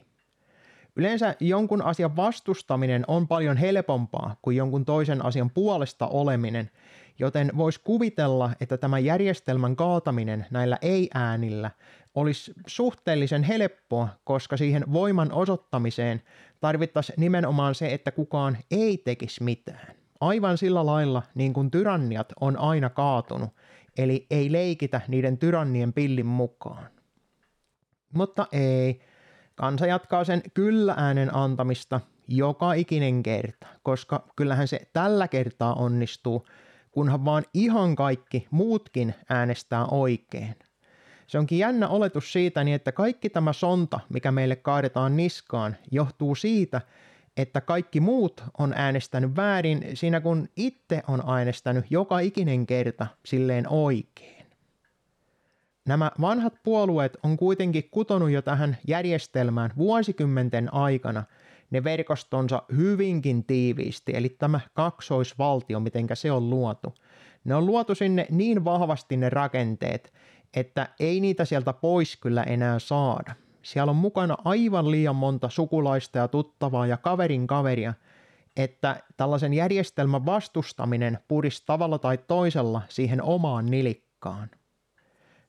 Yleensä 0.96 1.34
jonkun 1.40 1.82
asian 1.82 2.16
vastustaminen 2.16 3.04
on 3.08 3.28
paljon 3.28 3.56
helpompaa 3.56 4.36
kuin 4.42 4.56
jonkun 4.56 4.84
toisen 4.84 5.24
asian 5.24 5.50
puolesta 5.50 6.06
oleminen, 6.06 6.70
joten 7.18 7.52
voisi 7.56 7.80
kuvitella, 7.84 8.50
että 8.60 8.78
tämä 8.78 8.98
järjestelmän 8.98 9.76
kaataminen 9.76 10.46
näillä 10.50 10.78
ei-äänillä 10.82 11.70
olisi 12.14 12.52
suhteellisen 12.66 13.42
helppoa, 13.42 14.08
koska 14.24 14.56
siihen 14.56 14.92
voiman 14.92 15.32
osoittamiseen 15.32 16.22
tarvittaisiin 16.60 17.20
nimenomaan 17.20 17.74
se, 17.74 17.92
että 17.92 18.10
kukaan 18.10 18.58
ei 18.70 18.98
tekisi 18.98 19.42
mitään. 19.42 20.01
Aivan 20.22 20.58
sillä 20.58 20.86
lailla, 20.86 21.22
niin 21.34 21.52
kuin 21.52 21.70
tyranniat 21.70 22.32
on 22.40 22.56
aina 22.56 22.90
kaatunut, 22.90 23.50
eli 23.98 24.26
ei 24.30 24.52
leikitä 24.52 25.00
niiden 25.08 25.38
tyrannien 25.38 25.92
pillin 25.92 26.26
mukaan. 26.26 26.86
Mutta 28.14 28.46
ei, 28.52 29.00
kansa 29.54 29.86
jatkaa 29.86 30.24
sen 30.24 30.42
kyllä-äänen 30.54 31.34
antamista 31.36 32.00
joka 32.28 32.72
ikinen 32.72 33.22
kerta, 33.22 33.66
koska 33.82 34.28
kyllähän 34.36 34.68
se 34.68 34.80
tällä 34.92 35.28
kertaa 35.28 35.74
onnistuu, 35.74 36.46
kunhan 36.90 37.24
vaan 37.24 37.44
ihan 37.54 37.96
kaikki 37.96 38.46
muutkin 38.50 39.14
äänestää 39.28 39.86
oikein. 39.86 40.54
Se 41.26 41.38
onkin 41.38 41.58
jännä 41.58 41.88
oletus 41.88 42.32
siitä, 42.32 42.64
niin 42.64 42.74
että 42.74 42.92
kaikki 42.92 43.30
tämä 43.30 43.52
sonta, 43.52 44.00
mikä 44.08 44.32
meille 44.32 44.56
kaadetaan 44.56 45.16
niskaan, 45.16 45.76
johtuu 45.90 46.34
siitä, 46.34 46.80
että 47.36 47.60
kaikki 47.60 48.00
muut 48.00 48.44
on 48.58 48.72
äänestänyt 48.76 49.36
väärin 49.36 49.84
siinä 49.94 50.20
kun 50.20 50.48
itse 50.56 51.02
on 51.08 51.22
äänestänyt 51.38 51.84
joka 51.90 52.18
ikinen 52.18 52.66
kerta 52.66 53.06
silleen 53.24 53.68
oikein. 53.68 54.46
Nämä 55.86 56.10
vanhat 56.20 56.54
puolueet 56.62 57.16
on 57.22 57.36
kuitenkin 57.36 57.88
kutonut 57.90 58.30
jo 58.30 58.42
tähän 58.42 58.76
järjestelmään 58.86 59.70
vuosikymmenten 59.76 60.74
aikana 60.74 61.24
ne 61.70 61.84
verkostonsa 61.84 62.62
hyvinkin 62.76 63.44
tiiviisti, 63.44 64.12
eli 64.14 64.28
tämä 64.28 64.60
kaksoisvaltio, 64.74 65.80
mitenkä 65.80 66.14
se 66.14 66.32
on 66.32 66.50
luotu. 66.50 66.94
Ne 67.44 67.54
on 67.54 67.66
luotu 67.66 67.94
sinne 67.94 68.26
niin 68.30 68.64
vahvasti 68.64 69.16
ne 69.16 69.30
rakenteet, 69.30 70.12
että 70.54 70.88
ei 71.00 71.20
niitä 71.20 71.44
sieltä 71.44 71.72
pois 71.72 72.16
kyllä 72.16 72.42
enää 72.42 72.78
saada. 72.78 73.34
Siellä 73.62 73.90
on 73.90 73.96
mukana 73.96 74.36
aivan 74.44 74.90
liian 74.90 75.16
monta 75.16 75.50
sukulaista 75.50 76.18
ja 76.18 76.28
tuttavaa 76.28 76.86
ja 76.86 76.96
kaverin 76.96 77.46
kaveria, 77.46 77.94
että 78.56 79.02
tällaisen 79.16 79.54
järjestelmän 79.54 80.26
vastustaminen 80.26 81.18
purisi 81.28 81.62
tavalla 81.66 81.98
tai 81.98 82.18
toisella 82.18 82.82
siihen 82.88 83.22
omaan 83.22 83.66
nilikkaan. 83.66 84.50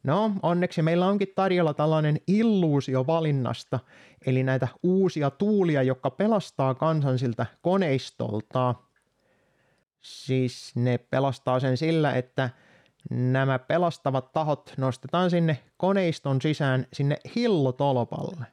No, 0.04 0.32
onneksi 0.42 0.82
meillä 0.82 1.08
onkin 1.08 1.32
tarjolla 1.36 1.74
tällainen 1.74 2.18
illuusio 2.28 3.08
valinnasta, 3.08 3.80
eli 4.26 4.44
näitä 4.44 4.68
uusia 4.84 5.30
tuulia, 5.30 5.84
jotka 5.84 6.10
pelastaa 6.10 6.76
kansan 6.76 7.20
siltä 7.20 7.46
koneistolta. 7.62 8.76
Siis 10.02 10.76
ne 10.76 10.98
pelastaa 10.98 11.60
sen 11.60 11.78
sillä, 11.78 12.14
että 12.14 12.50
nämä 13.10 13.60
pelastavat 13.60 14.32
tahot 14.32 14.74
nostetaan 14.78 15.30
sinne 15.30 15.60
koneiston 15.78 16.42
sisään 16.42 16.88
sinne 16.94 17.18
hillotolpalle. 17.36 18.46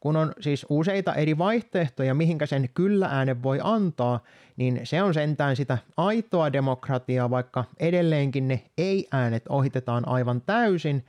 Kun 0.00 0.16
on 0.16 0.32
siis 0.40 0.66
useita 0.68 1.14
eri 1.14 1.38
vaihtoehtoja, 1.38 2.14
mihinkä 2.14 2.46
sen 2.46 2.68
kyllä-äänen 2.74 3.42
voi 3.42 3.58
antaa, 3.62 4.20
niin 4.56 4.80
se 4.84 5.02
on 5.02 5.14
sentään 5.14 5.56
sitä 5.56 5.78
aitoa 5.96 6.52
demokratiaa, 6.52 7.30
vaikka 7.30 7.64
edelleenkin 7.80 8.48
ne 8.48 8.62
ei-äänet 8.78 9.42
ohitetaan 9.48 10.08
aivan 10.08 10.40
täysin, 10.40 11.04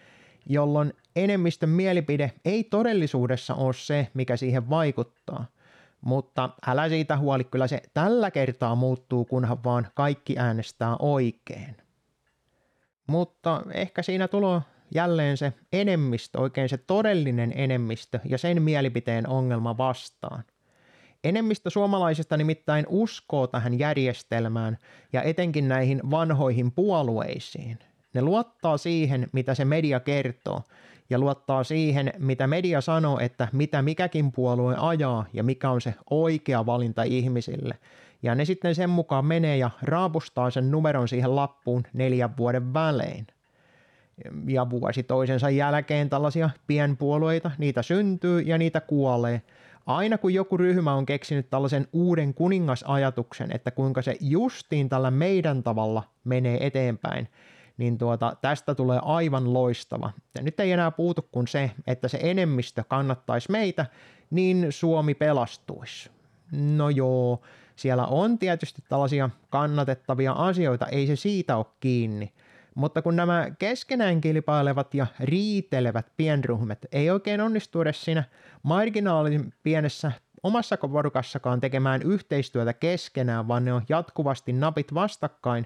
jolloin 0.45 0.93
enemmistön 1.15 1.69
mielipide 1.69 2.31
ei 2.45 2.63
todellisuudessa 2.63 3.55
ole 3.55 3.73
se, 3.73 4.07
mikä 4.13 4.37
siihen 4.37 4.69
vaikuttaa. 4.69 5.45
Mutta 6.01 6.49
älä 6.67 6.89
siitä 6.89 7.17
huoli, 7.17 7.43
kyllä 7.43 7.67
se 7.67 7.81
tällä 7.93 8.31
kertaa 8.31 8.75
muuttuu, 8.75 9.25
kunhan 9.25 9.63
vaan 9.63 9.87
kaikki 9.93 10.39
äänestää 10.39 10.95
oikein. 10.99 11.86
Mutta 13.07 13.63
ehkä 13.73 14.01
siinä 14.01 14.27
tulee 14.27 14.61
jälleen 14.95 15.37
se 15.37 15.53
enemmistö, 15.73 16.39
oikein 16.39 16.69
se 16.69 16.77
todellinen 16.77 17.53
enemmistö 17.55 18.19
ja 18.25 18.37
sen 18.37 18.61
mielipiteen 18.61 19.29
ongelma 19.29 19.77
vastaan. 19.77 20.43
Enemmistö 21.23 21.69
suomalaisista 21.69 22.37
nimittäin 22.37 22.85
uskoo 22.89 23.47
tähän 23.47 23.79
järjestelmään 23.79 24.77
ja 25.13 25.21
etenkin 25.21 25.67
näihin 25.67 26.01
vanhoihin 26.11 26.71
puolueisiin. 26.71 27.79
Ne 28.13 28.21
luottaa 28.21 28.77
siihen, 28.77 29.27
mitä 29.31 29.55
se 29.55 29.65
media 29.65 29.99
kertoo, 29.99 30.61
ja 31.09 31.19
luottaa 31.19 31.63
siihen, 31.63 32.13
mitä 32.17 32.47
media 32.47 32.81
sanoo, 32.81 33.19
että 33.19 33.47
mitä 33.51 33.81
mikäkin 33.81 34.31
puolue 34.31 34.75
ajaa 34.77 35.25
ja 35.33 35.43
mikä 35.43 35.69
on 35.69 35.81
se 35.81 35.93
oikea 36.09 36.65
valinta 36.65 37.03
ihmisille. 37.03 37.77
Ja 38.23 38.35
ne 38.35 38.45
sitten 38.45 38.75
sen 38.75 38.89
mukaan 38.89 39.25
menee 39.25 39.57
ja 39.57 39.69
raapustaa 39.81 40.49
sen 40.49 40.71
numeron 40.71 41.07
siihen 41.07 41.35
lappuun 41.35 41.83
neljän 41.93 42.37
vuoden 42.37 42.73
välein. 42.73 43.27
Ja 44.47 44.69
vuosi 44.69 45.03
toisensa 45.03 45.49
jälkeen 45.49 46.09
tällaisia 46.09 46.49
pienpuolueita, 46.67 47.51
niitä 47.57 47.81
syntyy 47.81 48.41
ja 48.41 48.57
niitä 48.57 48.81
kuolee. 48.81 49.41
Aina 49.85 50.17
kun 50.17 50.33
joku 50.33 50.57
ryhmä 50.57 50.93
on 50.93 51.05
keksinyt 51.05 51.49
tällaisen 51.49 51.87
uuden 51.93 52.33
kuningasajatuksen, 52.33 53.51
että 53.51 53.71
kuinka 53.71 54.01
se 54.01 54.17
justiin 54.19 54.89
tällä 54.89 55.11
meidän 55.11 55.63
tavalla 55.63 56.03
menee 56.23 56.65
eteenpäin, 56.67 57.27
niin 57.77 57.97
tuota, 57.97 58.37
tästä 58.41 58.75
tulee 58.75 58.99
aivan 59.01 59.53
loistava. 59.53 60.11
Ja 60.35 60.43
nyt 60.43 60.59
ei 60.59 60.71
enää 60.71 60.91
puutu 60.91 61.21
kuin 61.31 61.47
se, 61.47 61.71
että 61.87 62.07
se 62.07 62.19
enemmistö 62.21 62.83
kannattaisi 62.87 63.51
meitä, 63.51 63.85
niin 64.29 64.67
Suomi 64.69 65.13
pelastuisi. 65.13 66.09
No 66.51 66.89
joo, 66.89 67.41
siellä 67.77 68.05
on 68.05 68.39
tietysti 68.39 68.81
tällaisia 68.89 69.29
kannatettavia 69.49 70.31
asioita, 70.31 70.85
ei 70.87 71.07
se 71.07 71.15
siitä 71.15 71.57
ole 71.57 71.65
kiinni. 71.79 72.33
Mutta 72.75 73.01
kun 73.01 73.15
nämä 73.15 73.47
keskenään 73.59 74.21
kilpailevat 74.21 74.93
ja 74.93 75.07
riitelevät 75.19 76.05
pienryhmät 76.17 76.85
ei 76.91 77.09
oikein 77.09 77.41
onnistu 77.41 77.81
edes 77.81 78.05
siinä 78.05 78.23
marginaalin 78.63 79.53
pienessä 79.63 80.11
omassa 80.43 80.77
porukassakaan 80.77 81.59
tekemään 81.59 82.01
yhteistyötä 82.01 82.73
keskenään, 82.73 83.47
vaan 83.47 83.65
ne 83.65 83.73
on 83.73 83.81
jatkuvasti 83.89 84.53
napit 84.53 84.93
vastakkain, 84.93 85.65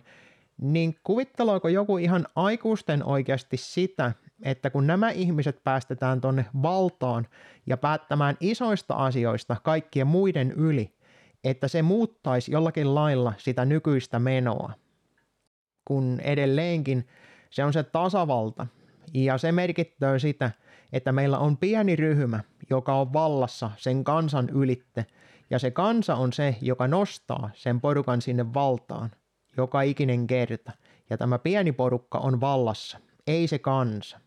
niin 0.61 0.95
kuvitteleeko 1.03 1.67
joku 1.67 1.97
ihan 1.97 2.27
aikuisten 2.35 3.03
oikeasti 3.03 3.57
sitä, 3.57 4.11
että 4.43 4.69
kun 4.69 4.87
nämä 4.87 5.09
ihmiset 5.09 5.63
päästetään 5.63 6.21
tonne 6.21 6.45
valtaan 6.61 7.27
ja 7.65 7.77
päättämään 7.77 8.37
isoista 8.39 8.93
asioista 8.93 9.55
kaikkien 9.63 10.07
muiden 10.07 10.51
yli, 10.51 10.93
että 11.43 11.67
se 11.67 11.81
muuttaisi 11.81 12.51
jollakin 12.51 12.95
lailla 12.95 13.33
sitä 13.37 13.65
nykyistä 13.65 14.19
menoa. 14.19 14.73
Kun 15.85 16.19
edelleenkin 16.23 17.07
se 17.49 17.63
on 17.63 17.73
se 17.73 17.83
tasavalta, 17.83 18.67
ja 19.13 19.37
se 19.37 19.51
merkittää 19.51 20.19
sitä, 20.19 20.51
että 20.93 21.11
meillä 21.11 21.39
on 21.39 21.57
pieni 21.57 21.95
ryhmä, 21.95 22.43
joka 22.69 22.93
on 22.93 23.13
vallassa 23.13 23.71
sen 23.77 24.03
kansan 24.03 24.49
ylitte, 24.49 25.05
ja 25.49 25.59
se 25.59 25.71
kansa 25.71 26.15
on 26.15 26.33
se, 26.33 26.55
joka 26.61 26.87
nostaa 26.87 27.49
sen 27.53 27.81
porukan 27.81 28.21
sinne 28.21 28.53
valtaan 28.53 29.11
joka 29.57 29.81
ikinen 29.81 30.27
kerta, 30.27 30.71
ja 31.09 31.17
tämä 31.17 31.39
pieni 31.39 31.71
porukka 31.71 32.17
on 32.17 32.41
vallassa, 32.41 32.99
ei 33.27 33.47
se 33.47 33.59
kansa. 33.59 34.19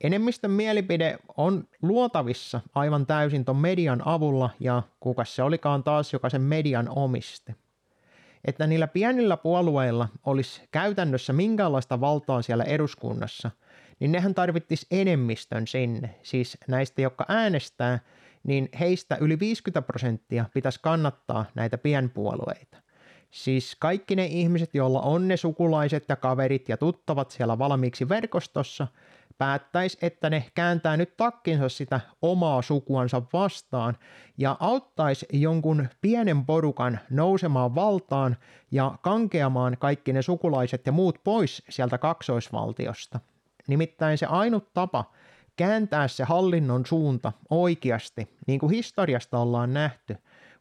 Enemmistön 0.00 0.50
mielipide 0.50 1.18
on 1.36 1.68
luotavissa 1.82 2.60
aivan 2.74 3.06
täysin 3.06 3.44
ton 3.44 3.56
median 3.56 4.02
avulla, 4.04 4.50
ja 4.60 4.82
kuka 5.00 5.24
se 5.24 5.42
olikaan 5.42 5.84
taas, 5.84 6.12
joka 6.12 6.30
sen 6.30 6.42
median 6.42 6.88
omisti. 6.88 7.52
Että 8.44 8.66
niillä 8.66 8.86
pienillä 8.86 9.36
puolueilla 9.36 10.08
olisi 10.26 10.62
käytännössä 10.70 11.32
minkäänlaista 11.32 12.00
valtaa 12.00 12.42
siellä 12.42 12.64
eduskunnassa, 12.64 13.50
niin 14.00 14.12
nehän 14.12 14.34
tarvittis 14.34 14.86
enemmistön 14.90 15.66
sinne, 15.66 16.14
siis 16.22 16.58
näistä, 16.68 17.02
jotka 17.02 17.24
äänestää, 17.28 17.98
niin 18.44 18.68
heistä 18.80 19.16
yli 19.20 19.40
50 19.40 19.82
prosenttia 19.82 20.44
pitäisi 20.54 20.78
kannattaa 20.82 21.44
näitä 21.54 21.78
pienpuolueita. 21.78 22.76
Siis 23.30 23.76
kaikki 23.78 24.16
ne 24.16 24.26
ihmiset, 24.26 24.74
joilla 24.74 25.00
on 25.00 25.28
ne 25.28 25.36
sukulaiset 25.36 26.04
ja 26.08 26.16
kaverit 26.16 26.68
ja 26.68 26.76
tuttavat 26.76 27.30
siellä 27.30 27.58
valmiiksi 27.58 28.08
verkostossa, 28.08 28.86
päättäisi, 29.38 29.98
että 30.02 30.30
ne 30.30 30.44
kääntää 30.54 30.96
nyt 30.96 31.16
takkinsa 31.16 31.68
sitä 31.68 32.00
omaa 32.22 32.62
sukuansa 32.62 33.22
vastaan 33.32 33.96
ja 34.38 34.56
auttaisi 34.60 35.26
jonkun 35.32 35.88
pienen 36.00 36.46
porukan 36.46 37.00
nousemaan 37.10 37.74
valtaan 37.74 38.36
ja 38.70 38.98
kankeamaan 39.02 39.76
kaikki 39.78 40.12
ne 40.12 40.22
sukulaiset 40.22 40.86
ja 40.86 40.92
muut 40.92 41.18
pois 41.24 41.62
sieltä 41.68 41.98
kaksoisvaltiosta. 41.98 43.20
Nimittäin 43.66 44.18
se 44.18 44.26
ainut 44.26 44.72
tapa 44.72 45.12
kääntää 45.56 46.08
se 46.08 46.24
hallinnon 46.24 46.86
suunta 46.86 47.32
oikeasti, 47.50 48.36
niin 48.46 48.60
kuin 48.60 48.72
historiasta 48.72 49.38
ollaan 49.38 49.74
nähty, 49.74 50.16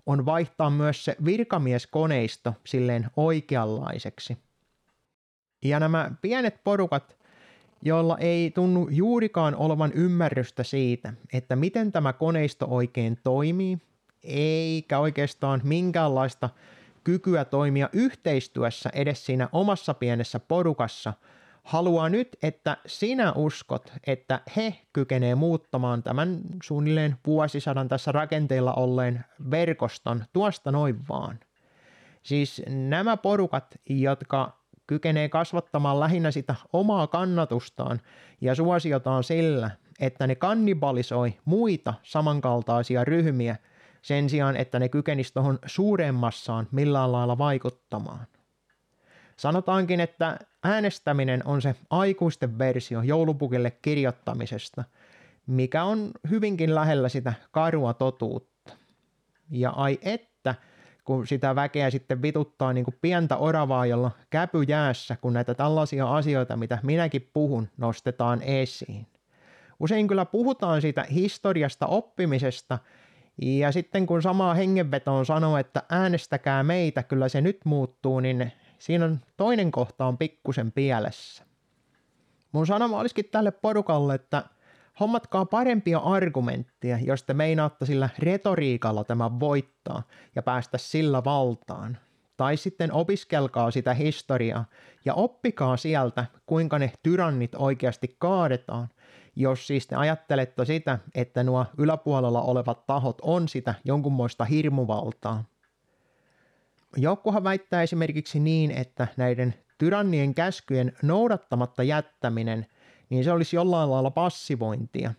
on 0.05 0.25
vaihtaa 0.25 0.69
myös 0.69 1.05
se 1.05 1.15
virkamieskoneisto 1.25 2.53
silleen 2.65 3.09
oikeanlaiseksi. 3.15 4.37
Ja 5.63 5.79
nämä 5.79 6.11
pienet 6.21 6.63
porukat, 6.63 7.17
joilla 7.85 8.17
ei 8.17 8.51
tunnu 8.51 8.87
juurikaan 8.91 9.55
olevan 9.55 9.91
ymmärrystä 9.93 10.63
siitä, 10.63 11.13
että 11.33 11.55
miten 11.55 11.91
tämä 11.91 12.13
koneisto 12.13 12.67
oikein 12.69 13.19
toimii, 13.23 13.77
eikä 14.23 14.99
oikeastaan 14.99 15.61
minkäänlaista 15.63 16.49
kykyä 17.03 17.45
toimia 17.45 17.89
yhteistyössä 17.93 18.89
edes 18.93 19.25
siinä 19.25 19.49
omassa 19.51 19.93
pienessä 19.93 20.39
porukassa, 20.39 21.13
haluaa 21.63 22.09
nyt, 22.09 22.37
että 22.43 22.77
sinä 22.85 23.33
uskot, 23.33 23.93
että 24.07 24.41
he 24.55 24.75
kykenee 24.93 25.35
muuttamaan 25.35 26.03
tämän 26.03 26.39
suunnilleen 26.63 27.15
vuosisadan 27.27 27.87
tässä 27.87 28.11
rakenteilla 28.11 28.73
olleen 28.73 29.25
verkoston 29.51 30.23
tuosta 30.33 30.71
noin 30.71 31.07
vaan. 31.09 31.39
Siis 32.23 32.61
nämä 32.69 33.17
porukat, 33.17 33.75
jotka 33.89 34.62
kykenee 34.87 35.29
kasvattamaan 35.29 35.99
lähinnä 35.99 36.31
sitä 36.31 36.55
omaa 36.73 37.07
kannatustaan 37.07 38.01
ja 38.41 38.55
suosiotaan 38.55 39.23
sillä, 39.23 39.71
että 39.99 40.27
ne 40.27 40.35
kannibalisoi 40.35 41.33
muita 41.45 41.93
samankaltaisia 42.03 43.03
ryhmiä 43.05 43.55
sen 44.01 44.29
sijaan, 44.29 44.55
että 44.55 44.79
ne 44.79 44.89
kykenisi 44.89 45.33
tuohon 45.33 45.59
suuremmassaan 45.65 46.67
millään 46.71 47.11
lailla 47.11 47.37
vaikuttamaan. 47.37 48.27
Sanotaankin, 49.37 49.99
että 49.99 50.39
äänestäminen 50.63 51.41
on 51.47 51.61
se 51.61 51.75
aikuisten 51.89 52.57
versio 52.57 53.01
joulupukille 53.01 53.71
kirjoittamisesta, 53.71 54.83
mikä 55.47 55.83
on 55.83 56.11
hyvinkin 56.29 56.75
lähellä 56.75 57.09
sitä 57.09 57.33
karua 57.51 57.93
totuutta. 57.93 58.73
Ja 59.49 59.69
ai 59.69 59.99
että, 60.01 60.32
kun 61.03 61.27
sitä 61.27 61.55
väkeä 61.55 61.89
sitten 61.89 62.21
vituttaa 62.21 62.73
niin 62.73 62.85
kuin 62.85 62.97
pientä 63.01 63.37
oravaa, 63.37 63.85
jolla 63.85 64.11
käpy 64.29 64.63
jäässä, 64.63 65.17
kun 65.21 65.33
näitä 65.33 65.53
tällaisia 65.53 66.15
asioita, 66.15 66.57
mitä 66.57 66.79
minäkin 66.83 67.29
puhun, 67.33 67.69
nostetaan 67.77 68.41
esiin. 68.41 69.07
Usein 69.79 70.07
kyllä 70.07 70.25
puhutaan 70.25 70.81
siitä 70.81 71.05
historiasta 71.11 71.87
oppimisesta, 71.87 72.79
ja 73.41 73.71
sitten 73.71 74.05
kun 74.05 74.21
samaa 74.21 74.53
hengenvetoon 74.53 75.25
sanoo, 75.25 75.57
että 75.57 75.83
äänestäkää 75.89 76.63
meitä, 76.63 77.03
kyllä 77.03 77.29
se 77.29 77.41
nyt 77.41 77.59
muuttuu, 77.65 78.19
niin 78.19 78.51
siinä 78.79 79.05
on 79.05 79.19
toinen 79.37 79.71
kohta 79.71 80.05
on 80.05 80.17
pikkusen 80.17 80.71
pielessä. 80.71 81.43
Mun 82.51 82.67
sanoma 82.67 82.99
olisikin 82.99 83.25
tälle 83.31 83.51
porukalle, 83.51 84.15
että 84.15 84.43
hommatkaa 84.99 85.45
parempia 85.45 85.99
argumentteja, 85.99 86.97
jos 86.99 87.23
te 87.23 87.33
meinaatte 87.33 87.85
sillä 87.85 88.09
retoriikalla 88.19 89.03
tämä 89.03 89.39
voittaa 89.39 90.03
ja 90.35 90.43
päästä 90.43 90.77
sillä 90.77 91.23
valtaan. 91.23 91.97
Tai 92.37 92.57
sitten 92.57 92.91
opiskelkaa 92.91 93.71
sitä 93.71 93.93
historiaa 93.93 94.65
ja 95.05 95.13
oppikaa 95.13 95.77
sieltä, 95.77 96.25
kuinka 96.45 96.79
ne 96.79 96.93
tyrannit 97.03 97.55
oikeasti 97.55 98.15
kaadetaan, 98.19 98.87
jos 99.35 99.67
siis 99.67 99.87
te 99.87 99.95
ajattelette 99.95 100.65
sitä, 100.65 100.99
että 101.15 101.43
nuo 101.43 101.65
yläpuolella 101.77 102.41
olevat 102.41 102.85
tahot 102.85 103.17
on 103.21 103.47
sitä 103.47 103.75
jonkunmoista 103.85 104.45
hirmuvaltaa. 104.45 105.43
Joukkohan 106.97 107.43
väittää 107.43 107.83
esimerkiksi 107.83 108.39
niin, 108.39 108.71
että 108.71 109.07
näiden 109.17 109.53
tyrannien 109.77 110.35
käskyjen 110.35 110.93
noudattamatta 111.01 111.83
jättäminen, 111.83 112.65
niin 113.09 113.23
se 113.23 113.31
olisi 113.31 113.55
jollain 113.55 113.91
lailla 113.91 114.11
passivointia. 114.11 115.13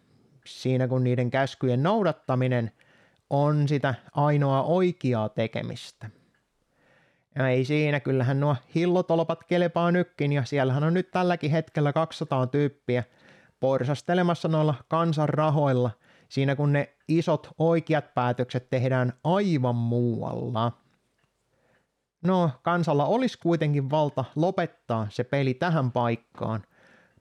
Siinä 0.47 0.89
kun 0.89 1.05
niiden 1.05 1.31
käskyjen 1.31 1.83
noudattaminen 1.83 2.73
on 3.31 3.69
sitä 3.69 3.95
ainoa 4.13 4.63
oikeaa 4.63 5.29
tekemistä. 5.29 6.11
Ja 7.35 7.49
ei 7.49 7.65
siinä, 7.65 8.01
kyllähän 8.01 8.41
nuo 8.41 8.57
hillotolpat 8.75 9.45
kelepaa 9.45 9.93
nytkin 9.93 10.33
ja 10.33 10.45
siellähän 10.45 10.85
on 10.85 10.95
nyt 10.95 11.11
tälläkin 11.11 11.51
hetkellä 11.51 11.93
200 11.93 12.47
tyyppiä 12.47 13.05
porsastelemassa 13.61 14.49
noilla 14.49 14.75
kansan 14.89 15.29
rahoilla, 15.29 15.91
siinä 16.29 16.57
kun 16.57 16.73
ne 16.73 16.95
isot 17.09 17.49
oikeat 17.59 18.15
päätökset 18.15 18.71
tehdään 18.71 19.13
aivan 19.25 19.77
muualla. 19.77 20.73
No, 22.25 22.51
kansalla 22.63 23.05
olisi 23.07 23.39
kuitenkin 23.39 23.91
valta 23.91 24.25
lopettaa 24.37 25.07
se 25.11 25.25
peli 25.25 25.55
tähän 25.55 25.93
paikkaan, 25.93 26.65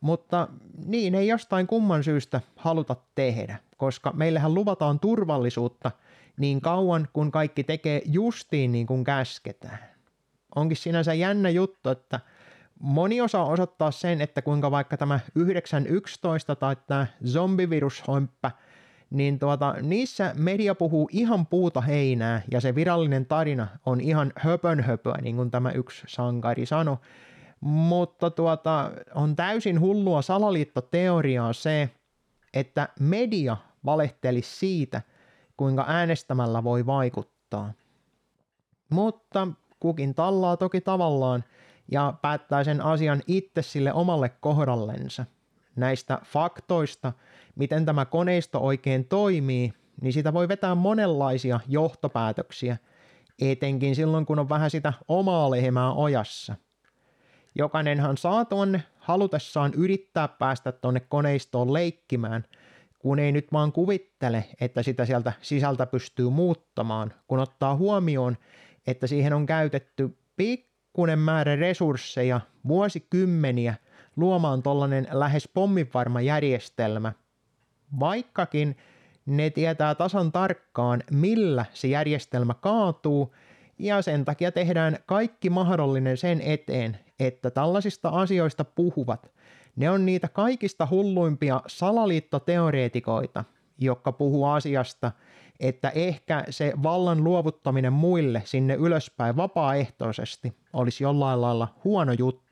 mutta 0.03 0.47
niin 0.85 1.15
ei 1.15 1.27
jostain 1.27 1.67
kumman 1.67 2.03
syystä 2.03 2.41
haluta 2.55 2.95
tehdä, 3.15 3.57
koska 3.77 4.11
meillähän 4.11 4.53
luvataan 4.53 4.99
turvallisuutta 4.99 5.91
niin 6.37 6.61
kauan, 6.61 7.07
kun 7.13 7.31
kaikki 7.31 7.63
tekee 7.63 8.01
justiin 8.05 8.71
niin 8.71 8.87
kuin 8.87 9.03
käsketään. 9.03 9.79
Onkin 10.55 10.77
sinänsä 10.77 11.13
jännä 11.13 11.49
juttu, 11.49 11.89
että 11.89 12.19
moni 12.79 13.21
osaa 13.21 13.45
osoittaa 13.45 13.91
sen, 13.91 14.21
että 14.21 14.41
kuinka 14.41 14.71
vaikka 14.71 14.97
tämä 14.97 15.19
911 15.35 16.55
tai 16.55 16.75
tämä 16.87 17.07
zombivirushomppä– 17.25 18.51
niin 19.13 19.39
tuota, 19.39 19.75
niissä 19.81 20.33
media 20.37 20.75
puhuu 20.75 21.09
ihan 21.11 21.45
puuta 21.45 21.81
heinää 21.81 22.41
ja 22.51 22.61
se 22.61 22.75
virallinen 22.75 23.25
tarina 23.25 23.67
on 23.85 24.01
ihan 24.01 24.33
höpön 24.35 24.79
höpöä, 24.79 25.17
niin 25.21 25.35
kuin 25.35 25.51
tämä 25.51 25.71
yksi 25.71 26.03
sankari 26.07 26.65
sanoi. 26.65 26.97
Mutta 27.65 28.29
tuota, 28.29 28.91
on 29.15 29.35
täysin 29.35 29.79
hullua 29.79 30.21
salaliittoteoriaa 30.21 31.53
se, 31.53 31.89
että 32.53 32.89
media 32.99 33.57
valehtelisi 33.85 34.57
siitä, 34.57 35.01
kuinka 35.57 35.85
äänestämällä 35.87 36.63
voi 36.63 36.85
vaikuttaa. 36.85 37.73
Mutta 38.89 39.47
kukin 39.79 40.15
tallaa 40.15 40.57
toki 40.57 40.81
tavallaan 40.81 41.43
ja 41.91 42.13
päättää 42.21 42.63
sen 42.63 42.81
asian 42.81 43.21
itse 43.27 43.61
sille 43.61 43.93
omalle 43.93 44.29
kohdallensa. 44.29 45.25
Näistä 45.75 46.19
faktoista– 46.23 47.13
miten 47.55 47.85
tämä 47.85 48.05
koneisto 48.05 48.59
oikein 48.59 49.05
toimii, 49.05 49.73
niin 50.01 50.13
sitä 50.13 50.33
voi 50.33 50.47
vetää 50.47 50.75
monenlaisia 50.75 51.59
johtopäätöksiä, 51.67 52.77
etenkin 53.41 53.95
silloin 53.95 54.25
kun 54.25 54.39
on 54.39 54.49
vähän 54.49 54.69
sitä 54.69 54.93
omaa 55.07 55.51
lehmää 55.51 55.93
ojassa. 55.93 56.55
Jokainenhan 57.55 58.17
saa 58.17 58.45
tuonne 58.45 58.83
halutessaan 58.99 59.73
yrittää 59.73 60.27
päästä 60.27 60.71
tuonne 60.71 60.99
koneistoon 60.99 61.73
leikkimään, 61.73 62.43
kun 62.99 63.19
ei 63.19 63.31
nyt 63.31 63.47
vaan 63.53 63.71
kuvittele, 63.71 64.45
että 64.61 64.83
sitä 64.83 65.05
sieltä 65.05 65.33
sisältä 65.41 65.85
pystyy 65.85 66.29
muuttamaan, 66.29 67.13
kun 67.27 67.39
ottaa 67.39 67.75
huomioon, 67.75 68.37
että 68.87 69.07
siihen 69.07 69.33
on 69.33 69.45
käytetty 69.45 70.17
pikkunen 70.35 71.19
määrä 71.19 71.55
resursseja 71.55 72.41
vuosikymmeniä 72.67 73.75
luomaan 74.15 74.63
tollainen 74.63 75.07
lähes 75.11 75.49
pomminvarma 75.53 76.21
järjestelmä, 76.21 77.13
vaikkakin 77.99 78.77
ne 79.25 79.49
tietää 79.49 79.95
tasan 79.95 80.31
tarkkaan, 80.31 81.03
millä 81.11 81.65
se 81.73 81.87
järjestelmä 81.87 82.53
kaatuu, 82.53 83.35
ja 83.79 84.01
sen 84.01 84.25
takia 84.25 84.51
tehdään 84.51 84.97
kaikki 85.05 85.49
mahdollinen 85.49 86.17
sen 86.17 86.41
eteen, 86.41 86.99
että 87.27 87.51
tällaisista 87.51 88.09
asioista 88.09 88.63
puhuvat. 88.65 89.31
Ne 89.75 89.89
on 89.89 90.05
niitä 90.05 90.27
kaikista 90.27 90.87
hulluimpia 90.91 91.61
salaliittoteoreetikoita, 91.67 93.43
jotka 93.79 94.11
puhuu 94.11 94.45
asiasta, 94.45 95.11
että 95.59 95.89
ehkä 95.89 96.43
se 96.49 96.73
vallan 96.83 97.23
luovuttaminen 97.23 97.93
muille 97.93 98.41
sinne 98.45 98.75
ylöspäin 98.75 99.35
vapaaehtoisesti 99.35 100.53
olisi 100.73 101.03
jollain 101.03 101.41
lailla 101.41 101.67
huono 101.83 102.13
juttu 102.13 102.42